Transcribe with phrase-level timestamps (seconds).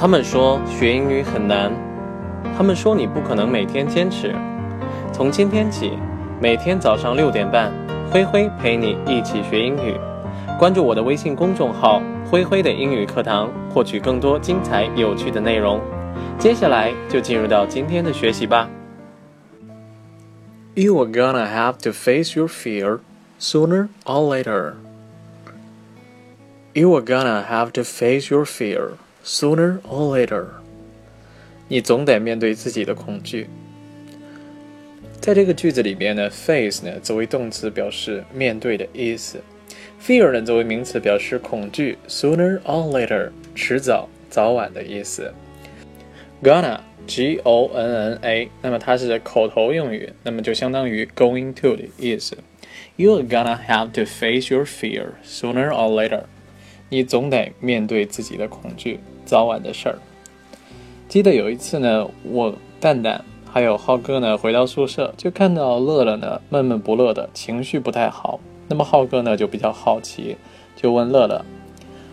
[0.00, 1.72] 他们说学英语很难，
[2.56, 4.32] 他们说你不可能每天坚持。
[5.12, 5.98] 从今天起，
[6.40, 7.72] 每天早上六点半，
[8.08, 9.96] 灰灰陪你一起学英语。
[10.56, 12.00] 关注我的微信公众号
[12.30, 15.80] “灰灰的英语课堂”，获取更多精彩有趣的内容。
[16.38, 18.70] 接下来就进入到今天的学习吧。
[20.74, 23.00] You are gonna have to face your fear
[23.40, 24.74] sooner or later.
[26.72, 28.90] You are gonna have to face your fear.
[29.28, 30.46] Sooner or later，
[31.68, 33.46] 你总得面对自己的恐惧。
[35.20, 39.42] 在这个句子里边呢，face 呢作为动词表示面对的意思
[40.02, 41.98] ，fear 呢作为名词表示恐惧。
[42.08, 45.34] Sooner or later，迟早、早晚的意思。
[46.42, 52.38] Gonna，G O N N A，那么它是口头用语，那么就相当于 going to 的意思。
[52.96, 56.22] You are gonna have to face your fear sooner or later。
[56.88, 58.98] 你总得面对自己的恐惧。
[59.27, 59.97] 早晚的事儿。
[61.07, 68.39] 记得有一次呢，我蛋蛋还有浩哥呢回到宿舍，就看到乐乐呢闷闷不乐的，情绪不太好。
[68.67, 70.37] 那么浩哥呢就比较好奇，
[70.75, 71.43] 就问乐乐：“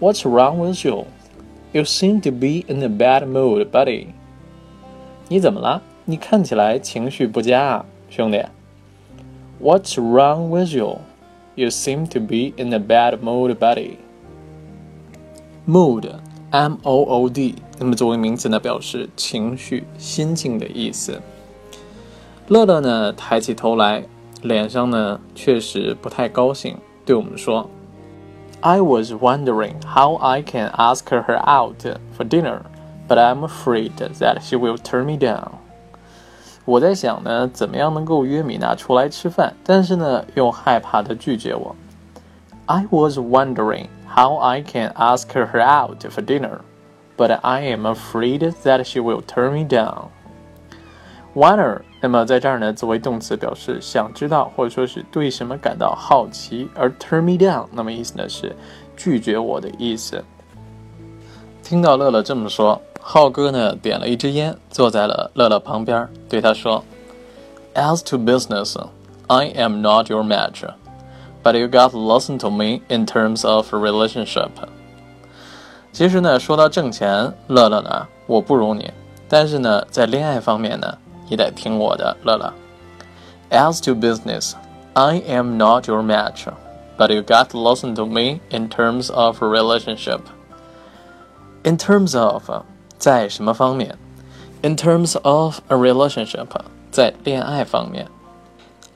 [0.00, 1.06] What's wrong with you?
[1.72, 4.08] You seem to be in a bad mood, buddy。”
[5.28, 5.82] 你怎么了？
[6.04, 8.44] 你看起来情绪不佳啊，兄弟。
[9.60, 10.98] What's wrong with you?
[11.54, 13.92] You seem to be in a bad mood, buddy.
[15.66, 16.10] Mood.
[16.51, 21.21] M O O D，那么作为名词呢，表示情绪、心境的意思。
[22.47, 24.03] 乐乐呢，抬起头来，
[24.41, 26.75] 脸上呢确实不太高兴，
[27.05, 27.69] 对我们说
[28.61, 31.85] ：“I was wondering how I can ask her out
[32.17, 32.61] for dinner,
[33.07, 35.49] but I'm afraid that she will turn me down。”
[36.65, 41.75] 我在想呢，怎么样能够约米娜出来吃饭，但是呢，又害怕她拒绝我。
[42.65, 43.85] I was wondering。
[44.15, 46.59] How I can ask her out for dinner,
[47.17, 50.07] but I am afraid that she will turn me down.
[51.35, 58.55] Wonder，那么在这儿呢，作为动词表示想知道或者说是对什么感到好奇，而 turn me down，那么意思呢是
[58.97, 60.23] 拒绝我的意思。
[61.61, 66.83] 听到乐乐这么说，浩哥呢点了一支烟，坐在了乐乐旁边，对他说
[67.75, 68.75] ：“As to business,
[69.27, 70.63] I am not your match。”
[71.42, 74.50] But you got to listen to me in terms of relationship。
[75.92, 78.90] 其实呢，说到挣钱，乐乐呢，我不如你，
[79.28, 80.98] 但是呢，在恋爱方面呢，
[81.28, 82.52] 你得听我的，乐乐。
[83.50, 84.54] As to business,
[84.94, 86.46] I am not your match,
[86.96, 90.20] but you got to listen to me in terms of relationship.
[91.62, 92.50] In terms of，
[92.98, 93.96] 在什么方面？
[94.62, 96.48] In terms of a relationship，
[96.90, 98.08] 在恋爱方面。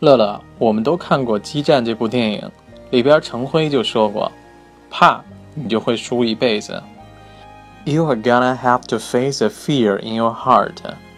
[0.02, 2.50] 乐乐，我们都看过《激战》这部电影，
[2.90, 5.22] 里边陈辉就说过：“怕
[5.54, 6.82] 你就会输一辈子。”
[7.84, 10.76] You are gonna have to face a fear in your heart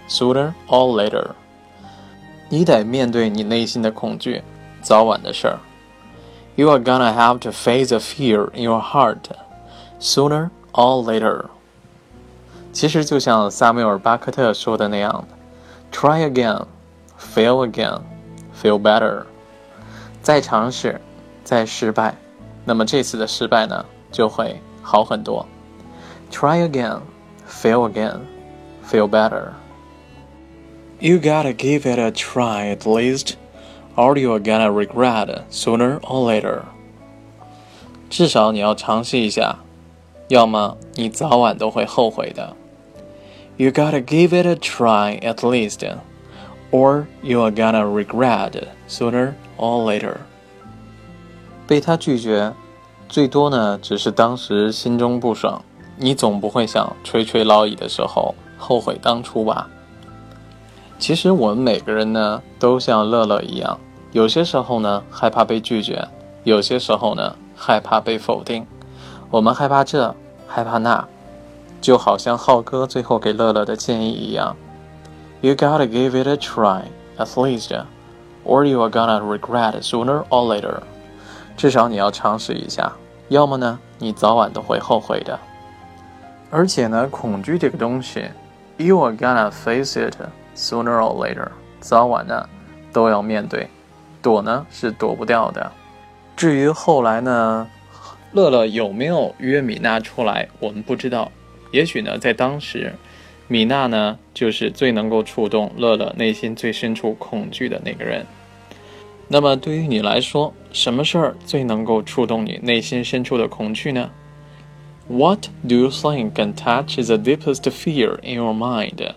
[0.08, 1.30] sooner or later。
[2.48, 4.42] 你得面对你内心的恐惧，
[4.80, 5.58] 早晚的事儿。
[6.56, 9.30] You are gonna have to face a fear in your heart
[10.00, 11.46] sooner or later。
[12.72, 15.24] 其实就像萨缪尔·巴克特说的那样：“
[15.92, 16.66] Try again,
[17.18, 18.00] fail again。”
[18.64, 19.24] Feel better，
[20.22, 21.00] 再尝试，
[21.44, 22.16] 再失败，
[22.64, 25.46] 那么这次的失败呢就会好很多。
[26.30, 27.00] Try again,
[27.48, 28.20] fail again,
[28.86, 29.52] feel better.
[30.98, 33.34] You gotta give it a try at least,
[33.96, 36.60] or you're gonna regret sooner or later.
[38.10, 39.60] 至少你要尝试一下，
[40.28, 42.54] 要么你早晚都会后悔的。
[43.56, 45.78] You gotta give it a try at least
[46.75, 48.51] Or you are gonna regret
[48.89, 50.17] sooner or later。
[51.65, 52.51] 被他拒绝，
[53.07, 55.61] 最多呢只是当时心中不爽，
[55.97, 59.69] 你总不会想垂垂老矣的时候后悔当初吧？
[60.99, 63.79] 其实我们每个人呢都像乐乐一样，
[64.11, 66.05] 有些时候呢害怕被拒绝，
[66.43, 68.67] 有些时候呢害怕被否定，
[69.31, 70.13] 我们害怕这，
[70.45, 71.07] 害怕那，
[71.79, 74.55] 就好像浩哥最后给乐乐的建议一样。
[75.45, 76.85] You gotta give it a try,
[77.19, 77.71] at least,
[78.43, 80.79] or you are gonna regret sooner or later.
[81.55, 82.91] 至少你要尝试一下，
[83.29, 85.39] 要么呢，你早晚都会后悔的。
[86.49, 88.25] 而且呢，恐惧这个东西
[88.77, 90.15] ，you are gonna face it
[90.55, 91.49] sooner or later，
[91.79, 92.49] 早晚呢
[92.91, 93.69] 都要面对，
[94.23, 95.71] 躲呢是躲不掉的。
[96.35, 97.67] 至于后来呢，
[98.31, 101.31] 乐乐有没有约米娜出来，我们不知道。
[101.69, 102.91] 也许呢，在当时。
[103.47, 108.25] 米娜呢，就是最能够触动乐乐内心最深处恐惧的那个人。
[109.27, 114.11] 那么对于你来说，什么事儿最能够触动你内心深处的恐惧呢
[115.07, 119.13] ？What do you think can touch the deepest fear in your mind?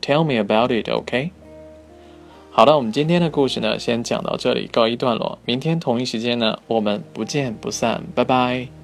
[0.00, 1.30] Tell me about it, OK?
[2.50, 5.38] 好了，我们今天的故事呢，先讲到这里，告一段落。
[5.44, 8.81] 明天同一时间呢，我们不见不散，拜拜。